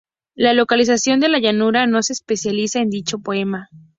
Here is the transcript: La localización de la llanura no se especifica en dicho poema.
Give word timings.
La 0.33 0.55
localización 0.55 1.19
de 1.19 1.29
la 1.29 1.37
llanura 1.37 1.85
no 1.85 2.01
se 2.01 2.13
especifica 2.13 2.79
en 2.79 2.89
dicho 2.89 3.19
poema. 3.19 3.69